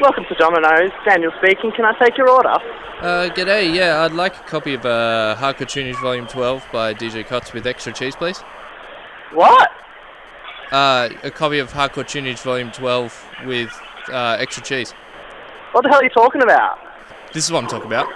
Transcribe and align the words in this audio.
Welcome 0.00 0.26
to 0.28 0.34
Domino's. 0.36 0.92
Daniel 1.04 1.32
speaking. 1.42 1.72
Can 1.72 1.84
I 1.84 1.92
take 2.00 2.16
your 2.16 2.30
order? 2.30 2.50
Uh, 3.00 3.28
g'day. 3.34 3.74
Yeah, 3.74 4.02
I'd 4.02 4.12
like 4.12 4.36
a 4.36 4.44
copy 4.44 4.74
of 4.74 4.86
uh, 4.86 5.34
Hardcore 5.36 5.66
Tunage 5.66 6.00
Volume 6.00 6.28
12 6.28 6.64
by 6.72 6.94
DJ 6.94 7.26
Cots 7.26 7.52
with 7.52 7.66
extra 7.66 7.92
cheese, 7.92 8.14
please. 8.14 8.38
What? 9.32 9.70
Uh, 10.70 11.08
a 11.24 11.32
copy 11.32 11.58
of 11.58 11.72
Hardcore 11.72 12.06
Tunage 12.06 12.38
Volume 12.42 12.70
12 12.70 13.24
with 13.46 13.76
uh, 14.12 14.36
extra 14.38 14.62
cheese. 14.62 14.92
What 15.72 15.82
the 15.82 15.88
hell 15.88 15.98
are 15.98 16.04
you 16.04 16.10
talking 16.10 16.42
about? 16.42 16.78
This 17.32 17.44
is 17.44 17.50
what 17.50 17.64
I'm 17.64 17.68
talking 17.68 17.88
about. 17.88 18.06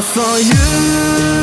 for 0.00 0.38
you. 0.38 1.41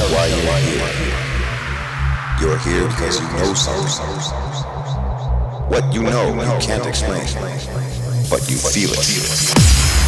know 0.00 0.16
why 0.16 0.26
you're 0.28 0.46
here. 0.64 1.20
You're 2.40 2.58
here 2.58 2.88
because 2.88 3.20
you 3.20 3.26
know 3.36 3.52
something. 3.52 4.06
What 5.68 5.92
you 5.92 6.02
know, 6.02 6.28
you 6.34 6.66
can't 6.66 6.86
explain, 6.86 7.26
but 8.30 8.48
you 8.48 8.56
feel 8.56 8.90
it. 8.92 9.99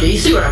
que 0.00 0.06
hice 0.06 0.30
iban 0.30 0.49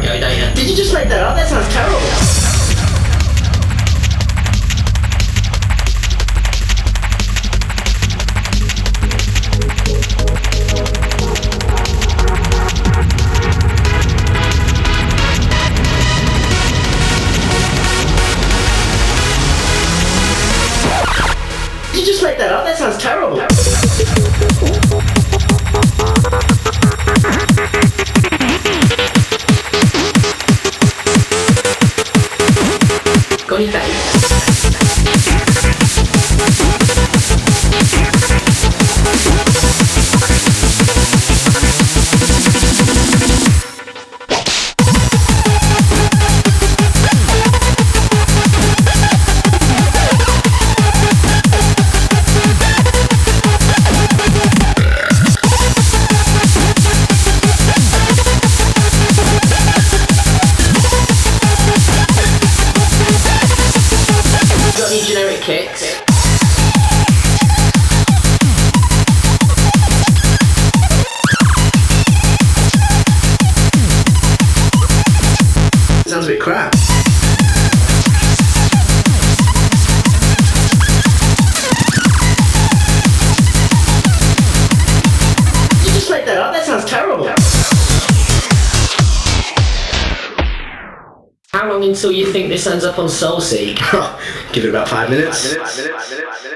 soul. 93.19 93.41
Give 94.53 94.65
it 94.65 94.69
about 94.71 94.89
Five 94.89 95.11
minutes. 95.11 95.55
Five 95.55 95.77
minutes. 95.77 95.77
Five 95.77 96.11
minutes. 96.11 96.29
Five 96.29 96.43
minutes. 96.45 96.48